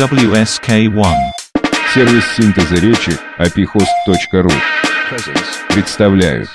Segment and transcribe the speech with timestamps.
[0.00, 1.14] WSK1.
[1.92, 4.50] Сервис синтеза речи apihost.ru
[5.68, 6.48] представляют.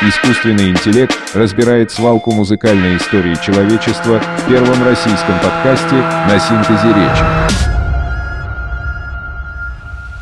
[0.00, 7.24] Искусственный интеллект разбирает свалку музыкальной истории человечества в первом российском подкасте на синтезе речи.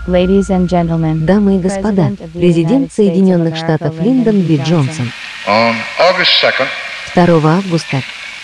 [0.09, 5.13] Ladies and gentlemen, Дамы и господа, президент Соединенных Штатов Линдон Би Джонсон
[5.47, 6.67] On August 2nd,
[7.15, 8.03] 2 августа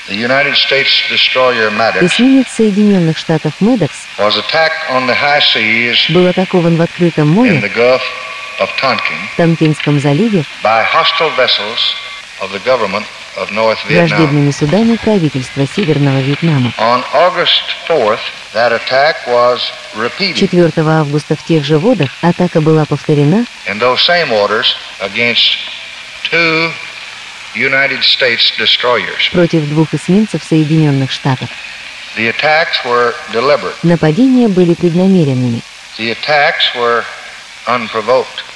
[0.09, 3.53] the United States destroyer Maddox эсминец Соединенных Штатов
[5.41, 7.61] seas был атакован в открытом море
[8.59, 10.45] в Тонкинском заливе
[13.85, 16.73] враждебными судами правительства Северного Вьетнама.
[16.79, 18.19] On August 4th,
[18.53, 19.61] that attack was
[19.95, 20.37] repeated.
[20.51, 23.45] 4 августа в тех же водах атака была повторена
[29.33, 31.49] против двух эсминцев Соединенных Штатов.
[33.83, 35.63] Нападения были преднамеренными.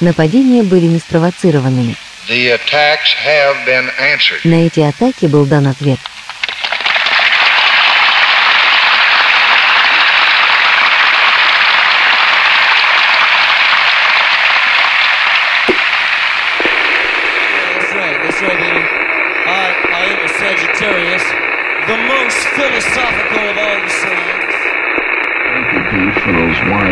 [0.00, 1.96] Нападения были неспровоцированными.
[4.44, 5.98] На эти атаки был дан ответ.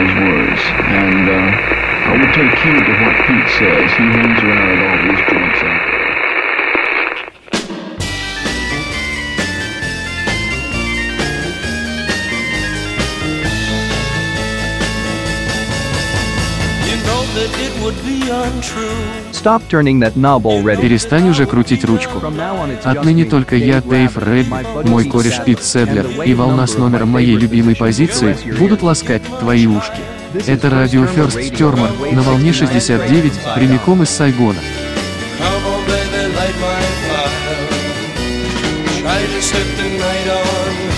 [0.00, 0.62] Those words.
[0.64, 1.36] And uh,
[2.08, 3.90] I will take heed to what Pete says.
[3.98, 6.08] He hangs around at all these joints out there.
[16.88, 19.29] You know that it would be untrue.
[19.40, 20.82] Stop turning that knob already.
[20.82, 22.20] Перестань уже крутить ручку.
[22.84, 27.74] Отныне только я, Дэйв Рэбби, мой кореш Пит Седлер и волна с номером моей любимой
[27.74, 30.02] позиции будут ласкать твои ушки.
[30.46, 34.58] Это радио First Termer на волне 69 прямиком из Сайгона.
[35.38, 37.70] Come on, baby, light my fire.
[39.00, 40.89] Try to set the night on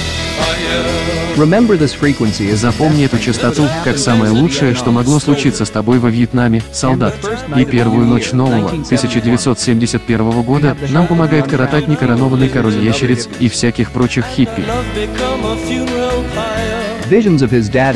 [2.55, 7.15] Запомни эту частоту как самое лучшее, что могло случиться с тобой во Вьетнаме, солдат.
[7.57, 14.27] И первую ночь нового 1971 года нам помогает коротать некоронованный король ящериц и всяких прочих
[14.27, 14.65] хиппи.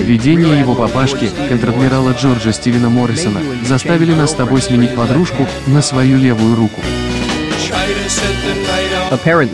[0.00, 6.18] Видение его папашки, контр-адмирала Джорджа Стивена Моррисона, заставили нас с тобой сменить подружку на свою
[6.18, 6.80] левую руку.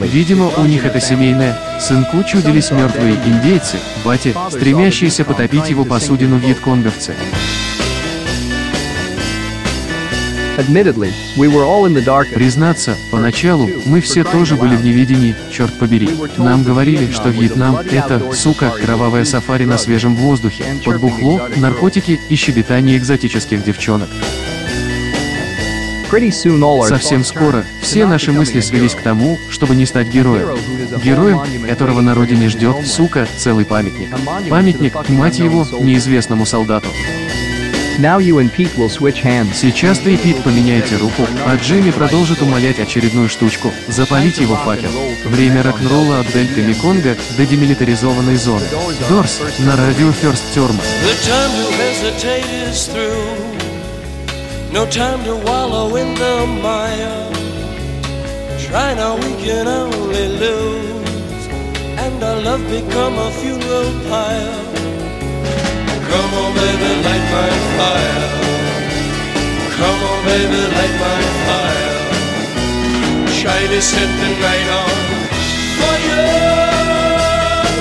[0.06, 1.58] Видимо, у них это семейное.
[1.80, 7.14] Сынку чудились мертвые индейцы, бате, стремящиеся потопить его посудину вьетконговцы.
[12.34, 16.10] Признаться, поначалу мы все тоже были в неведении, черт побери.
[16.36, 22.36] Нам говорили, что Вьетнам— это, сука, кровавое сафари на свежем воздухе, под бухло, наркотики и
[22.36, 24.08] щебетание экзотических девчонок.
[26.88, 30.58] Совсем скоро все наши мысли свелись к тому, чтобы не стать героем.
[31.02, 34.10] Героем, которого на родине ждет, сука, целый памятник.
[34.50, 36.88] Памятник, мать его, неизвестному солдату.
[37.98, 39.54] Now you and Pete will switch hands.
[39.54, 44.90] Сейчас ты и Пит поменяете руку, а Джимми продолжит умолять очередную штучку– запалить его факел.
[45.24, 48.64] Время рок-н-ролла от дельты Меконга до демилитаризованной зоны.
[49.08, 50.78] Дорс на радио First Term.
[54.71, 57.31] No time to wallow in the mire.
[58.59, 61.47] Try now, we can only lose.
[62.03, 64.63] And our love become a funeral pyre.
[66.09, 68.27] Come on, baby, light my fire.
[69.77, 71.97] Come on, baby, light my fire.
[73.41, 74.91] Try to set the night on
[75.79, 76.27] fire.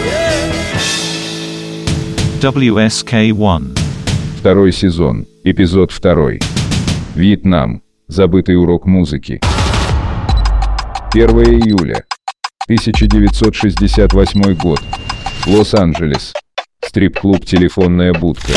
[0.06, 0.36] Yeah.
[2.40, 3.62] WSK1.
[4.38, 6.38] Второй сезон, эпизод второй.
[7.21, 7.83] Вьетнам.
[8.07, 9.39] Забытый урок музыки.
[11.13, 12.03] 1 июля.
[12.63, 14.81] 1968 год.
[15.45, 16.33] Лос-Анджелес.
[16.83, 18.53] Стрип-клуб «Телефонная будка».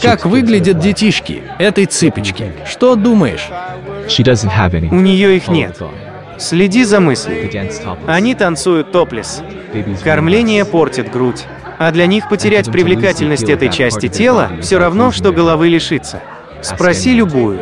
[0.00, 2.52] Как выглядят детишки этой цыпочки?
[2.64, 3.48] Что думаешь?
[4.90, 5.78] У нее их нет.
[6.38, 7.50] Следи за мыслью.
[8.06, 9.42] Они танцуют топлес.
[10.02, 11.44] Кормление портит грудь.
[11.78, 16.20] А для них потерять привлекательность этой части тела все равно, что головы лишиться.
[16.62, 17.58] Спроси любую.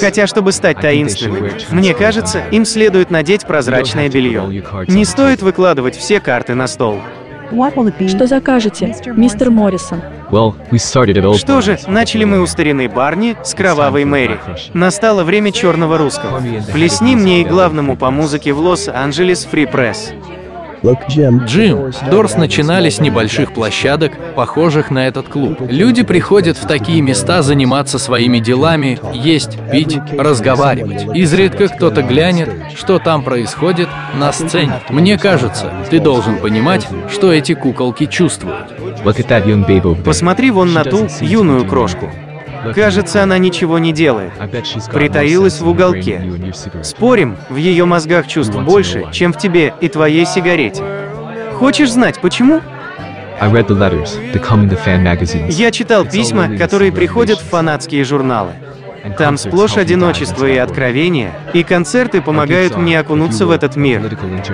[0.00, 4.64] Хотя, чтобы стать таинственными, мне кажется, им следует надеть прозрачное белье.
[4.88, 7.00] Не стоит выкладывать все карты на стол.
[8.08, 10.00] Что закажете, мистер Моррисон?
[11.34, 14.38] Что же, начали мы у старины Барни с кровавой Мэри.
[14.72, 16.40] Настало время черного русского.
[16.72, 20.12] Плесни мне и главному по музыке в Лос-Анджелес Фри Пресс.
[21.44, 25.58] Джим, Дорс начинали с небольших площадок, похожих на этот клуб.
[25.60, 31.06] Люди приходят в такие места заниматься своими делами, есть, пить, разговаривать.
[31.14, 34.80] Изредка кто-то глянет, что там происходит на сцене.
[34.90, 38.66] Мне кажется, ты должен понимать, что эти куколки чувствуют.
[40.04, 42.10] Посмотри вон на ту юную крошку.
[42.74, 44.32] Кажется, она ничего не делает.
[44.92, 46.22] Притаилась в уголке.
[46.82, 50.82] Спорим, в ее мозгах чувств больше, чем в тебе и твоей сигарете.
[51.54, 52.60] Хочешь знать, почему?
[55.48, 58.52] Я читал письма, которые приходят в фанатские журналы.
[59.18, 64.02] Там сплошь одиночество и откровение, и концерты помогают мне окунуться в этот мир.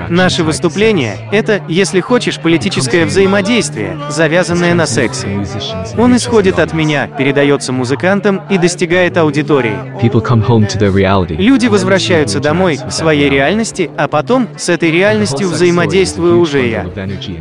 [0.09, 5.27] Наши выступления— это, если хочешь, политическое взаимодействие, завязанное на сексе.
[5.97, 9.77] Он исходит от меня, передается музыкантам и достигает аудитории.
[11.39, 16.87] Люди возвращаются домой, к своей реальности, а потом с этой реальностью взаимодействую уже я.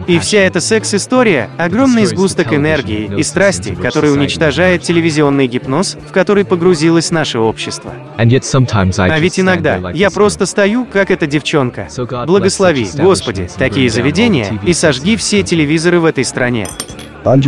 [0.08, 6.46] И вся эта секс-история— огромный сгусток энергии и страсти, который уничтожает телевизионный гипноз, в который
[6.46, 7.94] погрузилась изменилось наше общество.
[8.18, 11.88] А ведь иногда я просто стою, как эта девчонка.
[12.26, 16.68] Благослови, Господи, такие заведения и сожги все телевизоры в этой стране.
[17.24, 17.40] 5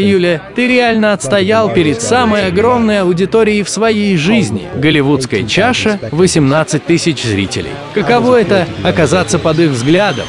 [0.00, 4.66] июля ты реально отстоял перед самой огромной аудиторией в своей жизни.
[4.74, 7.70] Голливудская чаша— 18 тысяч зрителей.
[7.94, 10.26] Каково это— оказаться под их взглядом?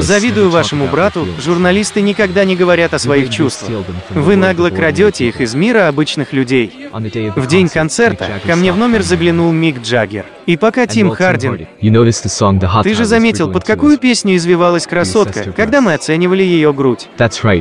[0.00, 3.84] Завидую вашему брату, журналисты никогда не говорят о своих чувствах.
[4.10, 6.88] Вы нагло крадете их из мира обычных людей.
[7.36, 10.24] В день концерта ко мне в номер заглянул Мик Джаггер.
[10.46, 11.66] И пока Тим Хардин...
[11.80, 17.08] Ты же заметил, под какую песню извивалась красотка, когда мы оценивали ее грудь?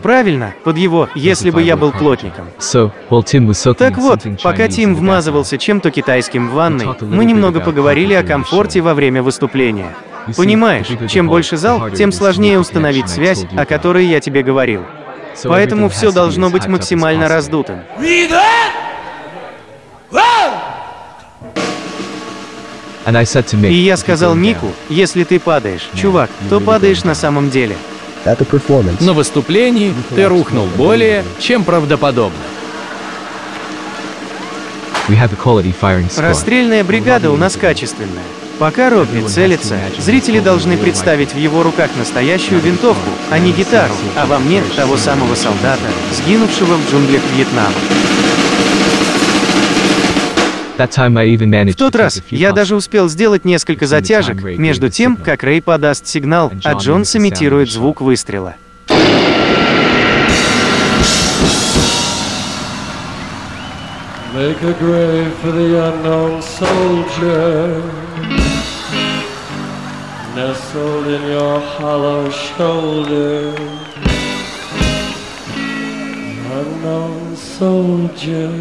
[0.01, 2.45] Правильно, под его «Если бы я был плотником».
[3.77, 8.93] Так вот, пока Тим вмазывался чем-то китайским в ванной, мы немного поговорили о комфорте во
[8.93, 9.93] время выступления.
[10.35, 14.83] Понимаешь, чем больше зал, тем сложнее установить связь, о которой я тебе говорил.
[15.43, 17.81] Поэтому все должно быть максимально раздутым.
[23.69, 27.75] И я сказал Мику, если ты падаешь, чувак, то падаешь на самом деле.
[29.01, 32.39] На выступлении ты рухнул более, чем правдоподобно.
[36.17, 38.23] Расстрельная бригада у нас качественная.
[38.59, 44.25] Пока Робби целится, зрители должны представить в его руках настоящую винтовку, а не гитару, а
[44.25, 45.81] во мне того самого солдата,
[46.13, 47.73] сгинувшего в джунглях Вьетнама.
[50.77, 56.51] В тот раз я даже успел сделать несколько затяжек между тем, как Рэй подаст сигнал,
[56.63, 58.55] а Джон сымитирует звук выстрела.
[64.33, 67.81] Make a grave for the unknown soldier
[70.35, 73.55] nestled in your hollow shoulder.
[76.51, 78.51] Unknown soldier.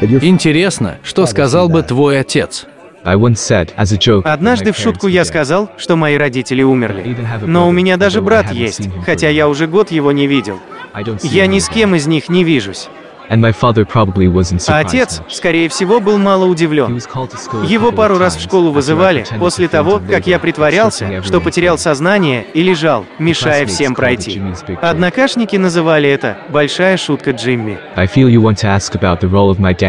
[0.00, 2.66] Интересно, что сказал бы твой отец?
[3.04, 7.16] Однажды в шутку я сказал, что мои родители умерли.
[7.42, 10.58] Но у меня даже брат есть, хотя я уже год его не видел.
[11.22, 12.88] Я ни с кем из них не вижусь.
[14.68, 17.00] А отец, скорее всего, был мало удивлен.
[17.66, 22.62] Его пару раз в школу вызывали после того, как я притворялся, что потерял сознание и
[22.62, 24.42] лежал, мешая всем пройти.
[24.80, 27.78] Однокашники называли это «большая шутка Джимми».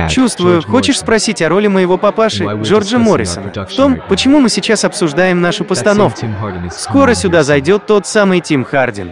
[0.09, 5.41] Чувствую, хочешь спросить о роли моего папаши, Джорджа Моррисона, в том, почему мы сейчас обсуждаем
[5.41, 6.25] нашу постановку.
[6.71, 9.11] Скоро сюда зайдет тот самый Тим Хардин.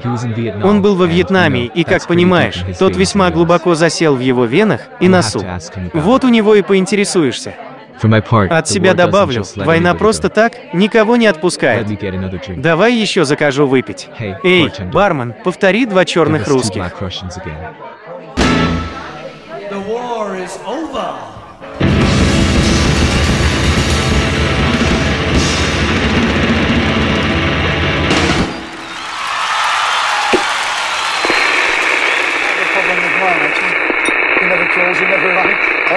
[0.64, 5.08] Он был во Вьетнаме, и, как понимаешь, тот весьма глубоко засел в его венах и
[5.08, 5.44] носу.
[5.94, 7.56] Вот у него и поинтересуешься.
[8.50, 11.88] От себя добавлю, война просто так никого не отпускает.
[12.58, 14.10] Давай еще закажу выпить.
[14.44, 16.92] Эй, бармен, повтори два черных русских.
[21.80, 21.95] calls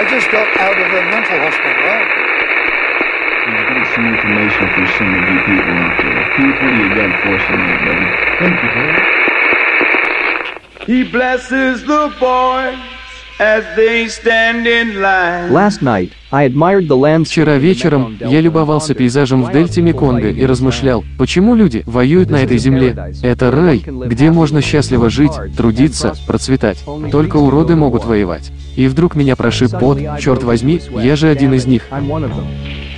[0.09, 1.85] just got out of a mental hospital.
[1.85, 2.09] Right?
[3.49, 6.23] I've got some information for some of you people out there.
[6.35, 8.07] Keith, what do you got for us tonight, buddy?
[8.41, 8.69] Thank you,
[10.85, 12.98] He blesses the boys
[17.23, 22.57] Вчера вечером я любовался пейзажем в дельте Меконга и размышлял, почему люди воюют на этой
[22.57, 23.13] земле.
[23.23, 26.83] Это рай, где можно счастливо жить, трудиться, процветать.
[27.11, 28.51] Только уроды могут воевать.
[28.75, 31.83] И вдруг меня прошиб пот, черт возьми, я же один из них.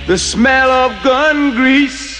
[0.08, 2.11] The smell of gun grease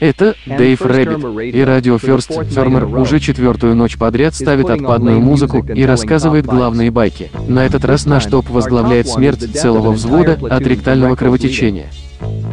[0.00, 1.54] Это Дэйв Рэббит.
[1.54, 7.30] И радио First Termer уже четвертую ночь подряд ставит отпадную музыку и рассказывает главные байки.
[7.48, 11.90] На этот раз наш топ возглавляет смерть целого взвода от ректального кровотечения.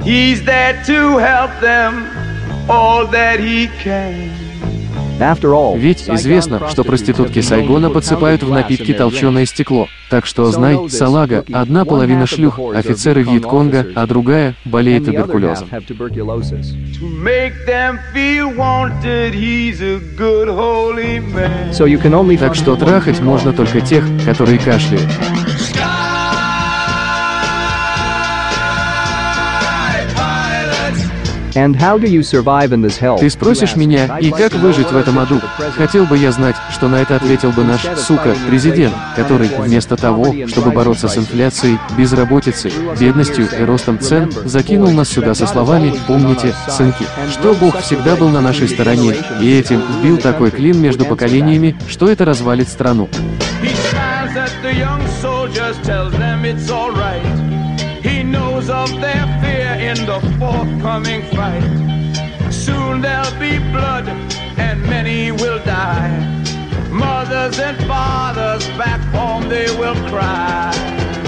[0.03, 2.07] He's there to help them
[2.67, 4.48] all that he can.
[5.75, 9.87] Ведь известно, что проститутки Сайгона подсыпают в напитки толченое стекло.
[10.09, 15.67] Так что знай, салага, одна половина шлюх, офицеры Вьетконга, а другая болеет туберкулезом.
[22.39, 25.09] Так что трахать можно только тех, которые кашляют.
[33.19, 35.41] Ты спросишь меня, и как выжить в этом аду?
[35.77, 40.33] Хотел бы я знать, что на это ответил бы наш, сука, президент, который вместо того,
[40.47, 46.53] чтобы бороться с инфляцией, безработицей, бедностью и ростом цен, закинул нас сюда со словами «Помните,
[46.67, 51.75] сынки, что Бог всегда был на нашей стороне, и этим вбил такой клин между поколениями,
[51.87, 53.09] что это развалит страну».
[57.29, 57.38] He
[58.69, 61.63] of their fear in the forthcoming fight.
[62.51, 64.07] Soon there'll be blood
[64.57, 66.09] and many will die.
[66.89, 71.18] Mothers and fathers back home they will cry.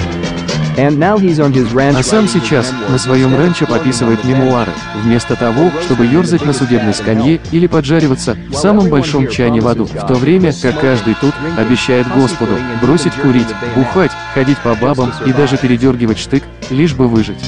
[2.00, 4.72] А сам сейчас на своем ранчо пописывает мемуары,
[5.04, 9.86] вместо того, чтобы ерзать на судебной скамье или поджариваться в самом большом чане в аду,
[9.86, 15.34] в то время как каждый тут обещает Господу бросить курить, бухать, ходить по бабам и
[15.34, 17.44] даже передергивать штык, лишь бы выжить.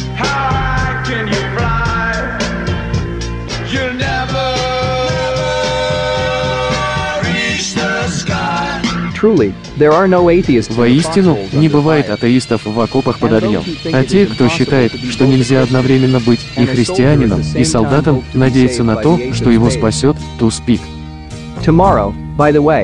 [10.69, 13.63] Воистину, не бывает атеистов в окопах под огнем.
[13.93, 19.17] А те, кто считает, что нельзя одновременно быть и христианином, и солдатом, надеются на то,
[19.31, 20.81] что его спасет Туспик.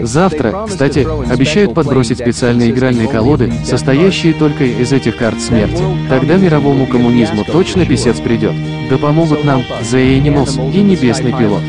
[0.04, 5.84] Завтра, кстати, обещают подбросить специальные игральные колоды, состоящие только из этих карт смерти.
[6.08, 8.54] Тогда мировому коммунизму точно писец придет.
[8.90, 11.64] Да помогут нам The Animals и Небесный пилот.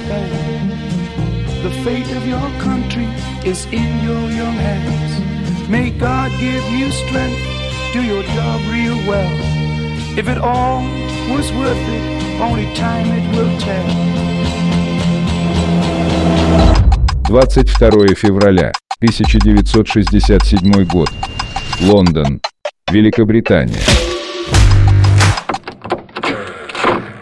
[0.00, 3.04] The fate of your country
[3.44, 5.68] is in your young hands.
[5.68, 7.38] May God give you strength,
[7.92, 9.30] do your job real well.
[10.18, 10.80] If it all
[11.28, 13.86] was worth it, only time it will tell.
[17.28, 21.10] 22 февраля 1967 год.
[21.82, 22.40] Лондон,
[22.90, 24.01] Великобритания.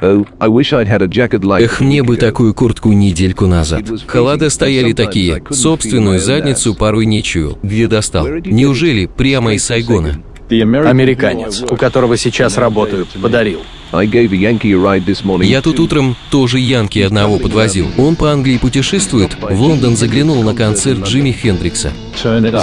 [0.01, 3.85] Эх, мне бы такую куртку недельку назад.
[4.07, 7.59] Халады стояли такие, собственную задницу порой не чуял.
[7.63, 8.27] Где достал?
[8.27, 10.23] Неужели прямо из Сайгона?
[10.51, 13.61] Американец, у которого сейчас работаю, подарил.
[13.93, 17.87] Я тут утром тоже Янки одного подвозил.
[17.99, 21.93] Он по Англии путешествует, в Лондон заглянул на концерт Джимми Хендрикса.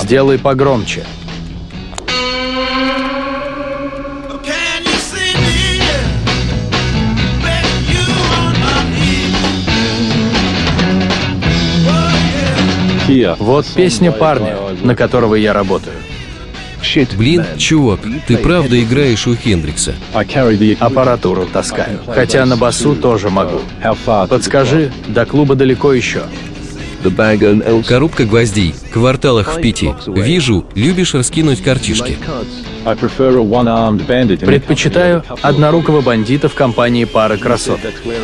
[0.04, 1.04] Сделай погромче.
[13.40, 15.96] Вот песня парня, на которого я работаю.
[17.18, 19.96] Блин, чувак, ты правда играешь у Хендрикса?
[20.80, 22.00] Аппаратуру таскаю.
[22.08, 23.60] Хотя на басу тоже могу.
[24.30, 26.22] Подскажи, до клуба далеко еще.
[27.88, 29.94] Коробка гвоздей, кварталах в пяти.
[30.08, 32.18] Вижу, любишь раскинуть картишки.
[34.46, 37.80] Предпочитаю однорукого бандита в компании пары красот.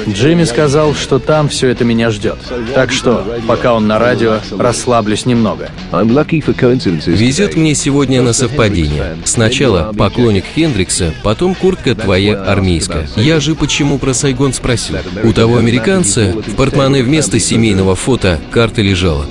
[0.07, 2.37] Джимми сказал, что там все это меня ждет.
[2.73, 5.69] Так что, пока он на радио, расслаблюсь немного.
[5.91, 9.17] Везет мне сегодня на совпадение.
[9.25, 13.09] Сначала поклонник Хендрикса, потом куртка твоя армейская.
[13.17, 14.95] Я же почему про Сайгон спросил?
[15.23, 19.25] У того американца в портмоне вместо семейного фото карта лежала.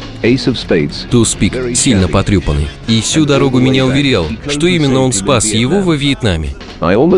[1.10, 2.68] Туспик, сильно потрепанный.
[2.88, 6.54] И всю дорогу меня уверял, что именно он спас его во Вьетнаме.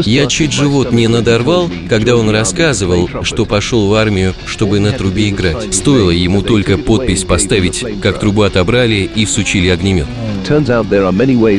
[0.04, 5.30] Я чуть живот не надорвал, когда он рассказывал, что пошел в армию, чтобы на трубе
[5.30, 5.74] играть.
[5.74, 10.06] Стоило ему только подпись поставить, как трубу отобрали и всучили огнемет.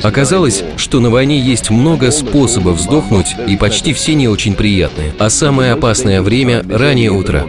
[0.03, 5.13] Оказалось, что на войне есть много способов сдохнуть, и почти все не очень приятные.
[5.17, 7.47] А самое опасное время– раннее утро.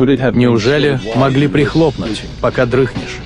[0.00, 3.18] Неужели могли прихлопнуть, пока дрыхнешь?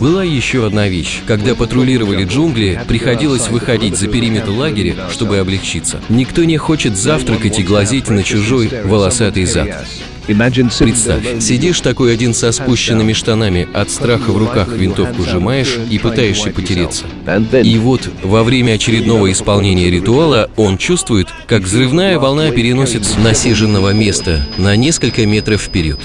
[0.00, 1.20] Была еще одна вещь.
[1.26, 6.00] Когда патрулировали джунгли, приходилось выходить за периметр лагеря, чтобы облегчиться.
[6.08, 9.86] Никто не хочет завтракать и глазеть на чужой волосатый зад.
[10.26, 16.50] Представь, сидишь такой один со спущенными штанами, от страха в руках винтовку сжимаешь и пытаешься
[16.50, 17.04] потереться.
[17.62, 23.92] И вот во время очередного исполнения ритуала он чувствует, как взрывная волна переносит с насиженного
[23.92, 25.98] места на несколько метров вперед.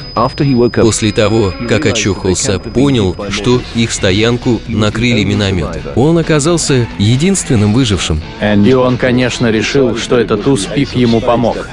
[0.76, 5.82] После того, как очухался, понял, что их стоянку накрыли минометы.
[5.96, 8.22] Он оказался единственным выжившим.
[8.42, 11.68] И он, конечно, решил, что этот успех ему помог.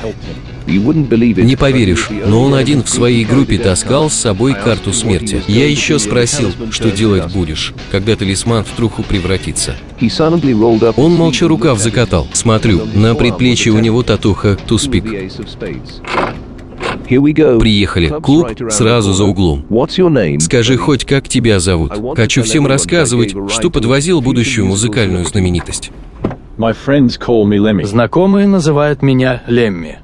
[0.66, 5.42] Не поверишь, но он один в своей группе таскал с собой карту смерти.
[5.48, 9.76] Я еще спросил, что делать будешь, когда талисман в труху превратится.
[10.96, 12.26] Он молча рукав закатал.
[12.32, 15.04] Смотрю, на предплечье у него татуха «Туспик».
[17.04, 18.08] Приехали.
[18.22, 19.66] Клуб сразу за углом.
[20.40, 21.92] Скажи хоть, как тебя зовут.
[22.16, 25.90] Хочу всем рассказывать, что подвозил будущую музыкальную знаменитость.
[27.84, 29.98] Знакомые называют меня Лемми.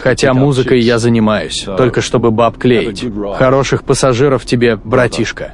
[0.00, 3.04] Хотя музыкой я занимаюсь, только чтобы баб клеить.
[3.36, 5.52] Хороших пассажиров тебе, братишка.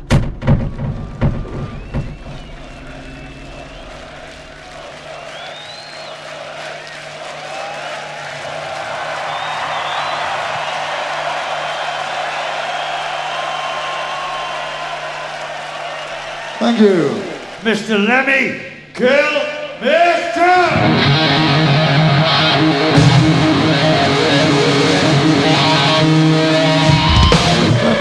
[16.63, 17.21] Thank you,
[17.65, 17.99] Mr.
[17.99, 18.61] Lemmy
[18.95, 19.52] Kill
[19.83, 20.37] Thank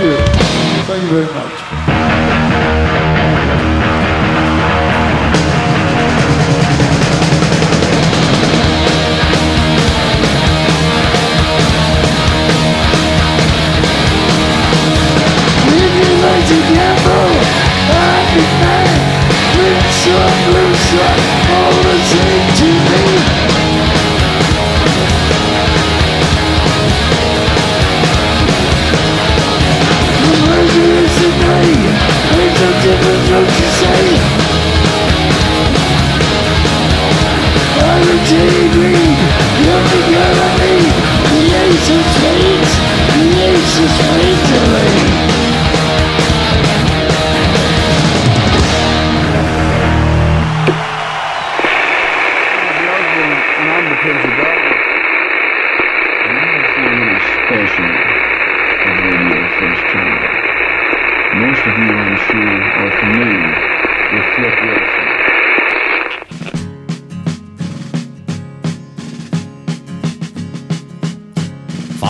[0.01, 0.15] you.
[0.85, 2.20] Thank you very much.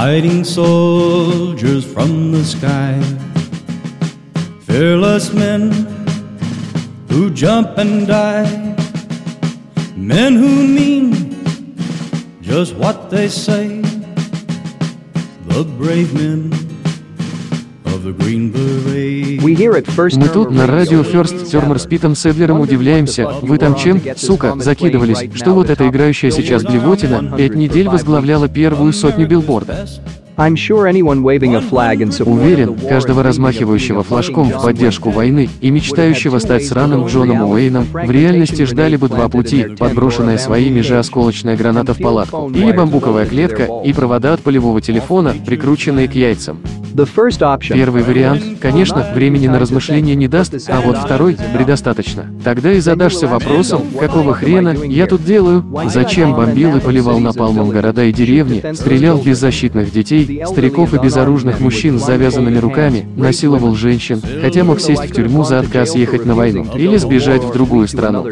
[0.03, 2.99] Fighting soldiers from the sky,
[4.61, 5.69] fearless men
[7.07, 8.49] who jump and die,
[9.95, 11.11] men who mean
[12.41, 13.81] just what they say,
[15.49, 16.49] the brave men
[20.17, 23.27] Мы тут на радио First Термер с Питом Седлером удивляемся.
[23.41, 28.93] Вы там чем, сука, закидывались, что вот эта играющая сейчас блевотина пять недель возглавляла первую
[28.93, 29.87] сотню билборда.
[32.25, 38.63] Уверен, каждого размахивающего флажком в поддержку войны и мечтающего стать сраным Джоном Уэйном в реальности
[38.63, 43.93] ждали бы два пути, подброшенная своими же осколочная граната в палатку, или бамбуковая клетка и
[43.93, 46.61] провода от полевого телефона, прикрученные к яйцам.
[47.69, 52.25] Первый вариант, конечно, времени на размышления не даст, а вот второй– предостаточно.
[52.43, 58.03] Тогда и задашься вопросом, какого хрена я тут делаю, зачем бомбил и поливал напалмом города
[58.03, 64.63] и деревни, стрелял беззащитных детей, стариков и безоружных мужчин с завязанными руками, насиловал женщин, хотя
[64.63, 68.27] мог сесть в тюрьму за отказ ехать на войну или сбежать в другую страну.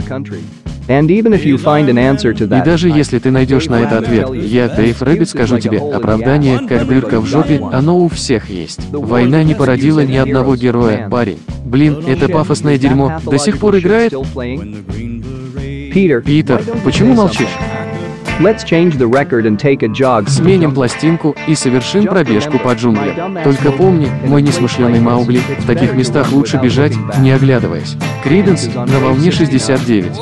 [2.61, 6.87] И даже если ты найдешь на это ответ, я, Дэйв Рэббит, скажу тебе, оправдание, как
[6.87, 8.81] дырка в жопе, оно у всех есть.
[8.91, 11.39] Война не породила ни одного героя, парень.
[11.63, 14.13] Блин, это пафосное дерьмо до сих пор играет?
[16.21, 17.55] Питер, почему молчишь?
[20.29, 23.37] Сменим пластинку и совершим пробежку по джунглям.
[23.43, 27.95] Только помни, мой несмышленый Маугли, в таких местах лучше бежать, не оглядываясь.
[28.23, 30.13] Криденс на волне 69.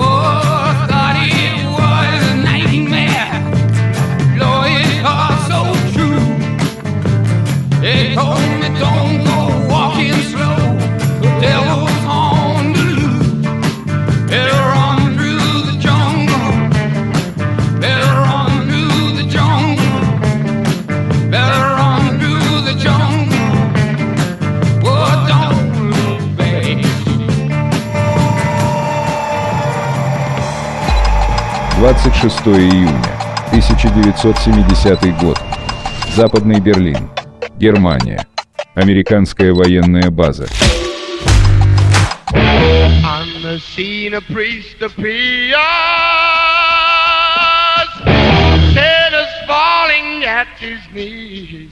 [31.88, 33.02] 26 июня
[33.47, 35.39] 1970 год.
[36.17, 37.10] Западный Берлин.
[37.58, 38.28] Германия.
[38.76, 40.47] Американская военная база.
[42.34, 45.56] On the scene, a priest appears.
[48.73, 51.71] Sinners falling at his knees.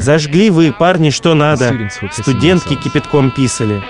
[0.00, 1.72] Зажгли вы, парни, что надо.
[2.10, 3.80] Студентки кипятком писали.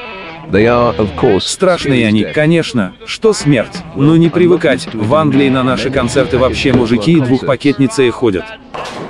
[1.40, 2.92] Страшные они, конечно.
[3.04, 3.82] Что смерть?
[3.96, 4.88] Но не привыкать.
[4.92, 8.44] В Англии на наши концерты вообще мужики и двухпакетницы ходят.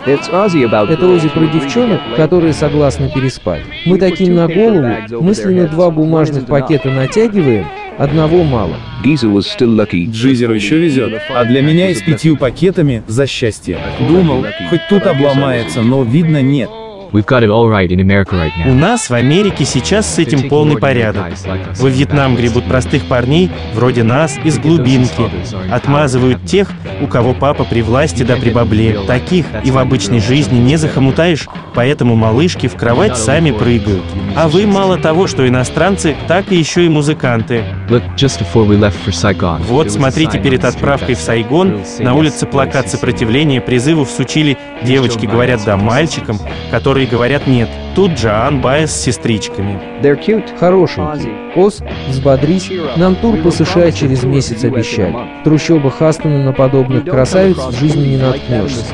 [0.06, 3.62] Это Ози про девчонок, которые согласны переспать.
[3.84, 7.66] Мы таким на голову, мысленно два бумажных пакета натягиваем,
[7.98, 8.76] одного мало.
[10.10, 11.20] Джизеру еще везет.
[11.28, 13.78] А для меня и с пятью пакетами за счастье.
[14.08, 16.70] Думал, хоть тут обломается, но видно нет.
[18.66, 21.32] У нас в Америке сейчас с этим полный порядок.
[21.78, 25.22] Во Вьетнам гребут простых парней, вроде нас, из глубинки.
[25.70, 26.68] Отмазывают тех,
[27.00, 29.00] у кого папа при власти да при бабле.
[29.06, 34.04] Таких и в обычной жизни не захомутаешь, поэтому малышки в кровать сами прыгают.
[34.36, 37.64] А вы мало того, что иностранцы, так и еще и музыканты.
[39.68, 45.76] Вот смотрите перед отправкой в Сайгон, на улице плакат сопротивления призыву всучили «Девочки говорят да
[45.76, 46.38] мальчикам»,
[46.70, 47.68] которые говорят «нет».
[47.94, 49.80] Тут Джоан Байес с сестричками.
[50.58, 51.52] Хорошенькие.
[51.56, 55.14] Оз, взбодрись, нам тур по США через месяц обещали.
[55.40, 58.84] В трущобах Астона на подобных красавиц в жизни не наткнешься.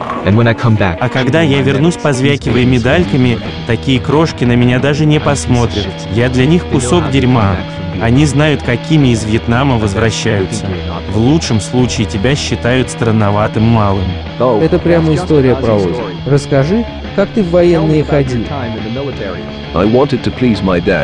[0.00, 5.86] А когда я вернусь, позвякивая медальками, такие крошки на меня даже не посмотрят.
[6.12, 7.56] Я для них кусок дерьма.
[8.00, 10.66] Они знают, какими из Вьетнама возвращаются.
[11.12, 14.04] В лучшем случае тебя считают странноватым малым.
[14.60, 15.94] Это прямо история про Ози.
[16.26, 16.84] Расскажи,
[17.16, 18.44] как ты в военные ходил?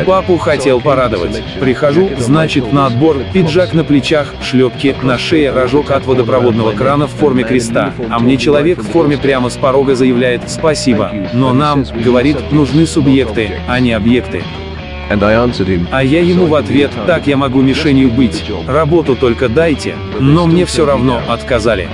[0.05, 1.43] Папу хотел порадовать.
[1.59, 7.11] Прихожу, значит, на отбор, пиджак на плечах, шлепки, на шее рожок от водопроводного крана в
[7.11, 7.93] форме креста.
[8.11, 11.11] А мне человек в форме прямо с порога заявляет «спасибо».
[11.33, 14.43] Но нам, говорит, нужны субъекты, а не объекты.
[15.91, 18.43] А я ему в ответ, так я могу мишенью быть.
[18.67, 19.95] Работу только дайте.
[20.19, 21.89] Но мне все равно отказали.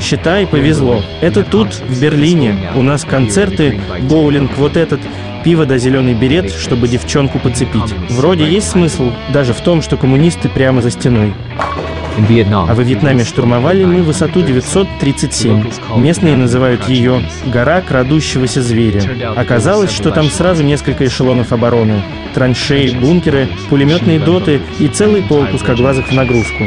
[0.00, 1.02] Считай, повезло.
[1.20, 2.56] Это тут, в Берлине.
[2.74, 5.00] У нас концерты, боулинг, вот этот
[5.44, 7.94] пиво да зеленый берет, чтобы девчонку подцепить.
[8.10, 11.34] Вроде есть смысл даже в том, что коммунисты прямо за стеной.
[12.68, 15.64] А во Вьетнаме штурмовали мы высоту 937.
[15.96, 19.02] Местные называют ее «гора крадущегося зверя».
[19.36, 22.02] Оказалось, что там сразу несколько эшелонов обороны.
[22.34, 26.64] Траншеи, бункеры, пулеметные доты и целый полк узкоглазых в нагрузку.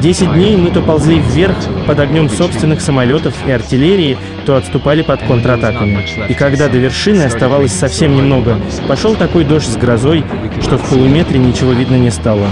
[0.00, 5.22] Десять дней мы то ползли вверх под огнем собственных самолетов и артиллерии, то отступали под
[5.22, 6.06] контратаками.
[6.28, 10.24] И когда до вершины оставалось совсем немного, пошел такой дождь с грозой,
[10.62, 12.46] что в полуметре ничего видно не стало.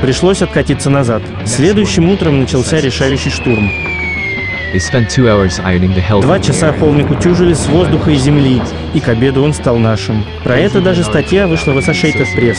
[0.00, 1.22] Пришлось откатиться назад.
[1.46, 3.70] Следующим утром начался решающий штурм.
[6.22, 8.62] Два часа холмик утюжили с воздуха и земли,
[8.94, 10.24] и к обеду он стал нашим.
[10.44, 12.58] Про это даже статья вышла в Associated Press.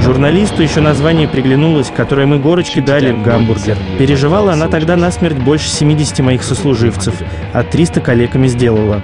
[0.00, 3.76] Журналисту еще название приглянулось, которое мы горочки дали в гамбургер.
[3.98, 7.14] Переживала она тогда насмерть больше 70 моих сослуживцев,
[7.52, 9.02] а 300 коллегами сделала.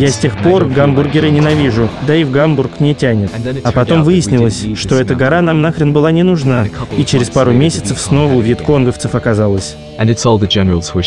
[0.00, 3.30] Я с тех пор гамбургеры ненавижу, да и в Гамбург не тянет.
[3.62, 7.98] А потом выяснилось, что эта гора нам нахрен была не нужна, и через пару месяцев
[8.00, 9.76] снова у вьетконговцев оказалась.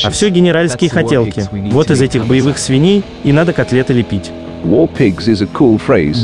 [0.07, 1.47] А все генеральские хотелки.
[1.71, 4.31] Вот из этих боевых свиней и надо котлеты лепить.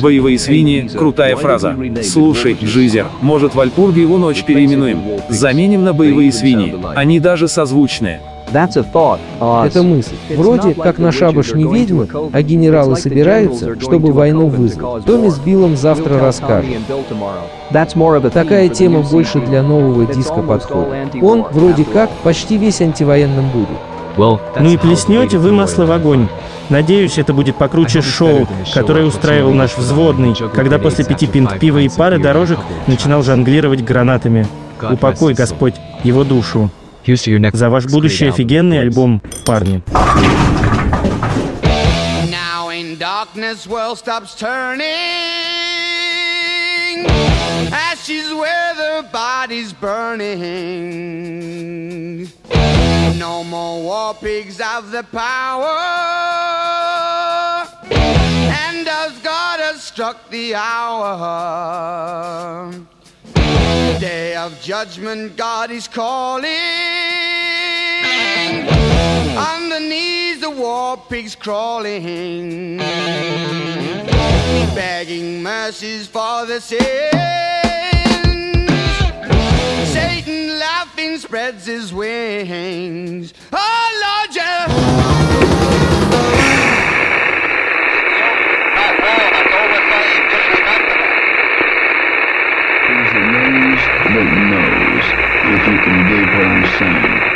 [0.02, 1.76] Боевые свиньи– крутая фраза.
[2.04, 5.02] Слушай, Жизер, может Вальпурги его ночь переименуем?
[5.30, 6.76] Заменим на боевые свиньи.
[6.95, 8.21] Они даже созвучные.
[8.52, 10.15] Это мысль.
[10.36, 15.06] Вроде как на шабаш не ведьмы, а генералы собираются, чтобы войну вызвать.
[15.06, 16.71] Томми с Биллом завтра расскажет.
[18.34, 21.15] Такая тема больше для нового диска подходит.
[21.21, 23.67] Он, вроде как, почти весь антивоенным будет.
[24.17, 26.28] Ну и плеснете вы масло в огонь.
[26.69, 31.89] Надеюсь, это будет покруче шоу, которое устраивал наш взводный, когда после пяти пинт пива и
[31.89, 34.47] пары дорожек начинал жонглировать гранатами.
[34.82, 36.69] Упокой, Господь, его душу.
[37.54, 39.84] За ваш будущий офигенный альбом, парни.
[42.97, 44.86] darkness world stops turning
[47.71, 50.25] ashes where the body's burning
[53.17, 56.35] no more war pigs have the power
[59.95, 61.10] struck the hour
[63.97, 66.51] day of judgment, God is calling
[69.38, 72.75] on the knees the war pigs crawling,
[74.75, 76.84] begging mercies for the sins.
[79.93, 83.34] Satan laughing spreads his wings.
[83.53, 85.85] Oh Lord, yeah.
[94.13, 95.06] That knows
[95.56, 97.36] if you can dig what I'm saying.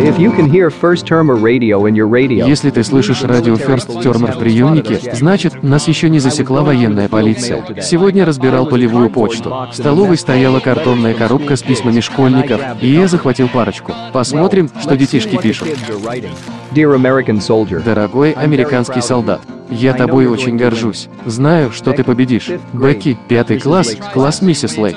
[0.00, 4.02] If you can hear first term radio in your radio, Если ты слышишь радио First
[4.02, 7.64] Termer в приемнике, значит, нас еще не засекла военная полиция.
[7.80, 9.68] Сегодня разбирал полевую почту.
[9.70, 13.92] В столовой стояла картонная коробка с письмами школьников, и я захватил парочку.
[14.12, 15.68] Посмотрим, что детишки пишут.
[17.84, 21.08] Дорогой американский солдат, я тобой очень горжусь.
[21.26, 22.50] Знаю, что ты победишь.
[22.72, 24.96] Бекки, пятый класс, класс миссис Лейк.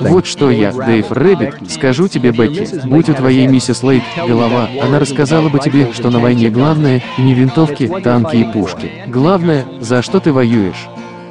[0.00, 2.68] Вот что я, Дэйв Рэббит, скажу тебе, Бекки.
[2.86, 7.34] Будь у твоей миссис Лейк голова, она рассказала бы тебе, что на войне главное не
[7.34, 8.90] винтовки, танки и пушки.
[9.06, 10.88] Главное, за что ты воюешь.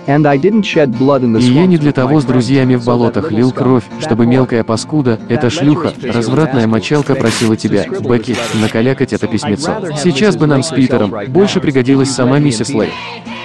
[0.08, 5.50] И я не для того с друзьями в болотах лил кровь, чтобы мелкая паскуда, эта
[5.50, 9.76] шлюха, развратная мочалка просила тебя, Бекки, накалякать это письмецо.
[9.98, 12.92] Сейчас бы нам с Питером больше пригодилась сама миссис Лейк.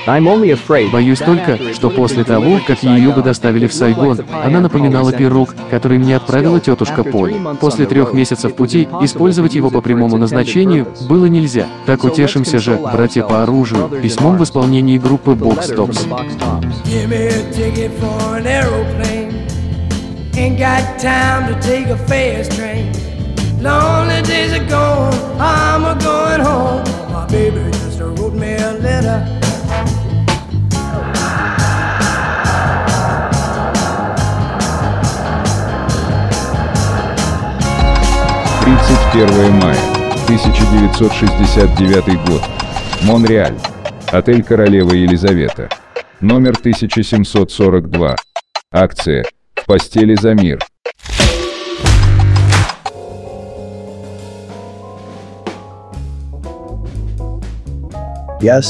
[0.07, 0.91] I'm only afraid.
[0.91, 5.99] Боюсь только, что после того, как ее бы доставили в Сайгон, она напоминала пирог, который
[5.99, 7.37] мне отправила тетушка Поли.
[7.61, 11.67] После трех месяцев пути использовать его по прямому назначению было нельзя.
[11.87, 16.07] Так утешимся же, братья по оружию, письмом в исполнении группы Box Tops.
[20.37, 22.93] Ain't got time to take a fast train.
[23.63, 26.83] Lonely days are gone, I'm a going home.
[27.13, 29.44] My baby just wrote me a letter.
[39.15, 39.79] 31 мая
[40.25, 42.43] 1969 год.
[43.05, 43.55] Монреаль.
[44.11, 45.69] Отель Королева Елизавета.
[46.19, 48.17] Номер 1742.
[48.73, 49.25] Акция
[49.55, 50.59] «В постели за мир».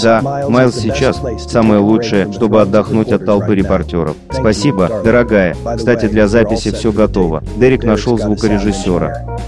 [0.02, 4.16] Да, Майлз сейчас самое лучшее, чтобы отдохнуть от толпы репортеров.
[4.30, 5.56] Спасибо, дорогая.
[5.76, 7.42] Кстати, для записи все готово.
[7.56, 9.38] Дерек нашел звукорежиссера.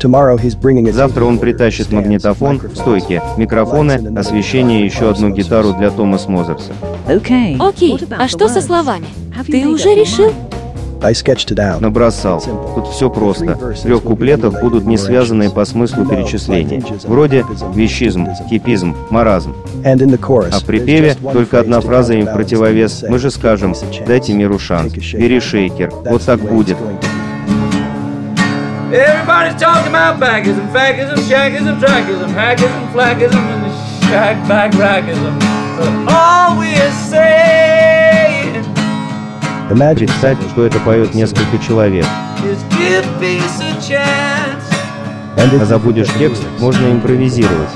[0.93, 6.73] Завтра он притащит магнитофон, стойки, микрофоны, освещение и еще одну гитару для Томас Мозерса.
[7.09, 7.59] Окей,
[8.19, 9.07] а что со словами?
[9.47, 10.33] Ты уже решил?
[11.81, 12.43] Набросал.
[12.75, 13.55] Тут все просто.
[13.55, 16.83] В трех куплетах будут не связанные по смыслу перечисления.
[17.05, 19.55] Вроде вещизм, хипизм, маразм.
[19.85, 23.05] А в припеве только одна фраза им в противовес.
[23.09, 23.75] Мы же скажем
[24.07, 24.93] «Дайте миру шанс».
[24.93, 25.91] Бери шейкер.
[26.07, 26.77] Вот так будет.
[28.93, 35.37] Everybody's talking about baggism, fagism, shaggism, trackism, hacgism, flagism, and the shag bag ragism.
[35.77, 38.06] But all we're saying
[39.69, 42.05] Представь, что это поет несколько человек.
[42.45, 44.63] is give peace a chance.
[45.37, 47.71] А забудешь текст, можно импровизировать.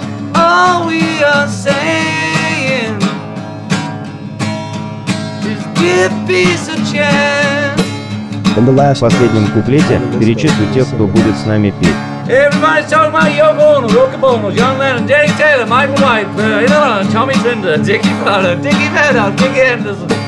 [8.55, 11.89] В последнем куплете перечислю тех, кто будет с нами петь.
[12.29, 16.69] Everybody's talking about Yoko Ono, Roca Bono, John Lennon, Danny Taylor, Michael White, uh, you
[16.69, 20.20] know, Tommy Trinder, Dickie Fowler, Dickie Van Dickie Anderson.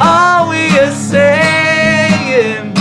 [0.00, 2.74] All we are saying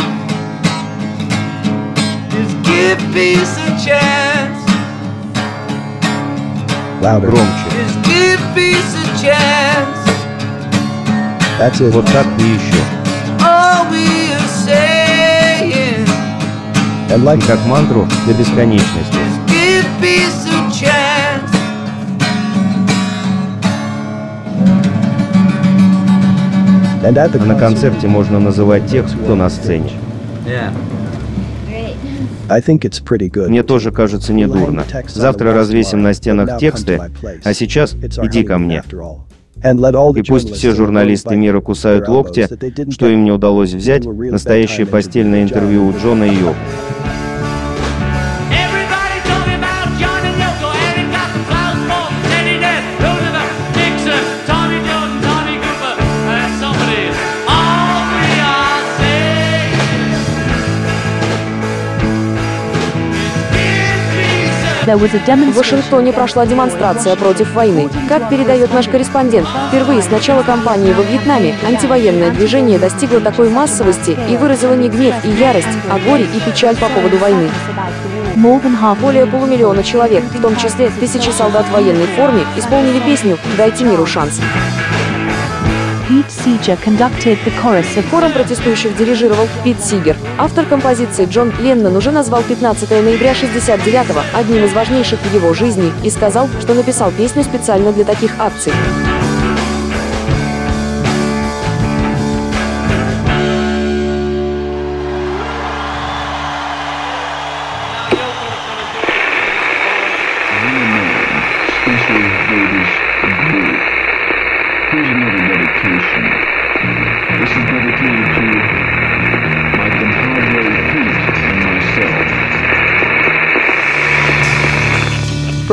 [2.35, 4.59] is give peace a chance.
[7.19, 7.67] Громче.
[7.85, 10.05] Is give peace a chance.
[11.93, 12.81] Вот так и еще.
[13.39, 16.05] All we are saying
[17.09, 19.17] И как мантру до бесконечности.
[19.47, 20.44] give peace
[27.11, 29.91] на концерте можно называть тех, кто на сцене.
[33.47, 34.83] Мне тоже кажется недурно.
[35.07, 37.01] Завтра развесим на стенах тексты,
[37.43, 38.83] а сейчас иди ко мне.
[39.63, 42.47] И пусть все журналисты мира кусают локти,
[42.91, 46.55] что им не удалось взять настоящее постельное интервью у Джона и Йоко.
[64.85, 67.89] В Вашингтоне прошла демонстрация против войны.
[68.07, 74.15] Как передает наш корреспондент, впервые с начала кампании во Вьетнаме антивоенное движение достигло такой массовости
[74.29, 77.49] и выразило не гнев и ярость, а горе и печаль по поводу войны.
[79.01, 84.05] Более полумиллиона человек, в том числе тысячи солдат в военной форме, исполнили песню «Дайте миру
[84.05, 84.39] шанс».
[88.11, 90.15] Хором протестующих дирижировал Пит Сигер.
[90.37, 95.91] Автор композиции Джон Леннон уже назвал 15 ноября 69-го одним из важнейших в его жизни
[96.03, 98.71] и сказал, что написал песню специально для таких акций.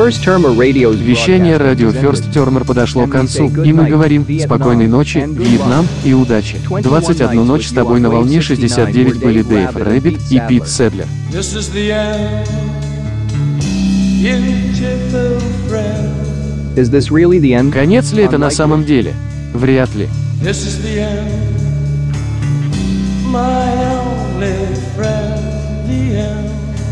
[0.03, 6.57] Вещание радио First Termer подошло к концу, и мы говорим «Спокойной ночи, Вьетнам и удачи».
[6.67, 11.05] 21 ночь с тобой на волне 69 были Дэйв Рэббит и Пит Седлер.
[17.71, 19.13] Конец ли это на самом деле?
[19.53, 20.09] Вряд ли.
[20.41, 21.29] This is the end,
[23.31, 23.92] my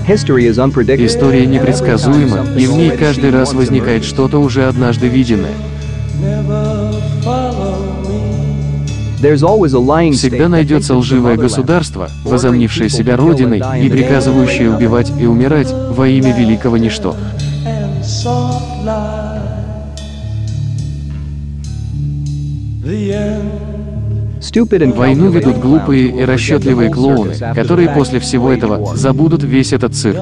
[0.07, 5.53] История непредсказуема, и в ней каждый раз возникает что-то уже однажды виденное.
[10.13, 16.77] Всегда найдется лживое государство, возомнившее себя родиной и приказывающее убивать и умирать во имя великого
[16.77, 17.15] ничто.
[24.95, 30.19] Войну ведут глупые и расчетливые клоуны, которые после всего этого забудут весь этот цирк.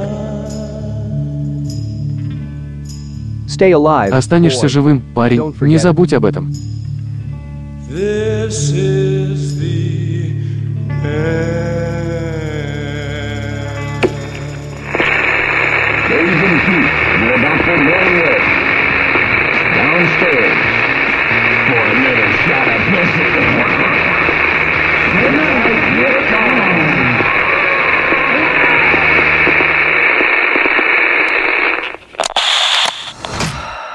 [4.12, 6.53] Останешься живым, парень, не забудь об этом.
[7.89, 9.89] This is the
[16.10, 18.41] Ladies and Pete, we're about to roll it.
[19.75, 20.48] Downstairs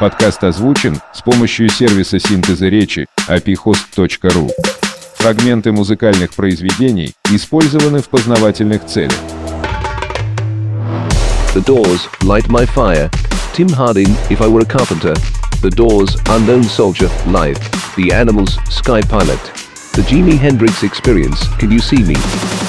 [0.05, 4.51] Подкаст озвучен с помощью сервиса синтеза речи apihost.ru.
[5.17, 9.17] Фрагменты музыкальных произведений использованы в познавательных целях.
[11.55, 13.11] The Doors, Light My Fire.
[13.55, 15.15] Tim Harding, If I Were a Carpenter.
[15.63, 17.59] The Doors, Unknown Soldier, Live.
[17.97, 19.41] The Animals, Sky Pilot.
[19.95, 22.17] The Jimi Hendrix Experience, Can You See Me?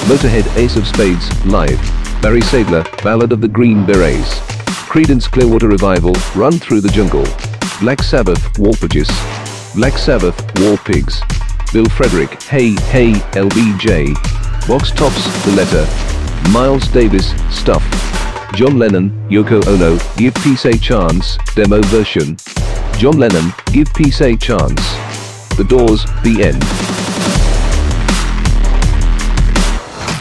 [0.08, 1.78] Motorhead Ace of Spades, Live.
[2.22, 4.55] Barry Sadler, Ballad of the Green Berets.
[4.96, 7.26] Credence Clearwater Revival, Run Through the Jungle.
[7.80, 9.10] Black Sabbath, Walpages.
[9.74, 11.20] Black Sabbath, War Pigs.
[11.70, 14.14] Bill Frederick, Hey Hey LBJ.
[14.66, 16.50] Box Tops, The Letter.
[16.50, 17.84] Miles Davis, Stuff.
[18.54, 22.38] John Lennon, Yoko Ono, Give Peace a Chance, demo version.
[22.96, 24.80] John Lennon, Give Peace a Chance.
[25.58, 27.05] The Doors, The End.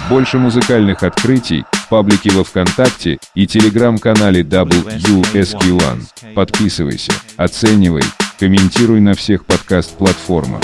[0.10, 6.34] Больше музыкальных открытий в паблике во Вконтакте и телеграм-канале WSQ1.
[6.36, 8.04] Подписывайся, оценивай,
[8.38, 10.62] комментируй на всех подкаст-платформах.